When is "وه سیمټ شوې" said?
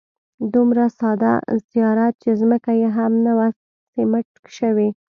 3.37-4.89